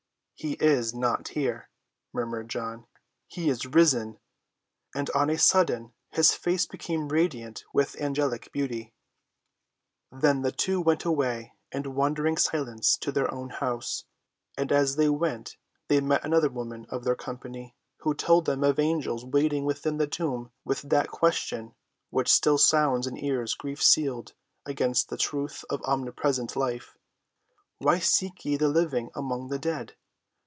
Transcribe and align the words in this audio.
"He 0.33 0.53
is 0.53 0.91
not 0.91 1.27
here," 1.27 1.69
murmured 2.11 2.49
John, 2.49 2.87
"he 3.27 3.47
is 3.47 3.67
risen!" 3.67 4.17
And 4.95 5.07
on 5.11 5.29
a 5.29 5.37
sudden 5.37 5.93
his 6.09 6.33
face 6.33 6.65
became 6.65 7.09
radiant 7.09 7.63
with 7.75 7.95
angelic 8.01 8.51
beauty. 8.51 8.91
Then 10.11 10.41
the 10.41 10.51
two 10.51 10.81
went 10.81 11.05
away 11.05 11.53
in 11.71 11.93
wondering 11.93 12.37
silence 12.37 12.97
to 13.01 13.11
their 13.11 13.31
own 13.31 13.51
house, 13.51 14.05
and 14.57 14.71
as 14.71 14.95
they 14.95 15.09
went 15.09 15.57
they 15.89 16.01
met 16.01 16.25
other 16.33 16.49
women 16.49 16.87
of 16.89 17.03
their 17.03 17.15
company 17.15 17.75
who 17.97 18.15
told 18.15 18.45
them 18.45 18.63
of 18.63 18.79
angels 18.79 19.23
waiting 19.23 19.63
within 19.63 19.97
the 19.97 20.07
tomb 20.07 20.51
with 20.65 20.81
that 20.81 21.09
question 21.09 21.75
which 22.09 22.33
still 22.33 22.57
sounds 22.57 23.05
in 23.05 23.15
ears 23.15 23.55
grief‐sealed 23.55 24.33
against 24.65 25.09
the 25.09 25.17
truth 25.17 25.63
of 25.69 25.83
Omnipresent 25.83 26.55
Life: 26.55 26.97
"Why 27.77 27.99
seek 27.99 28.43
ye 28.43 28.57
the 28.57 28.69
living 28.69 29.11
among 29.13 29.49
the 29.49 29.59
dead? 29.59 29.93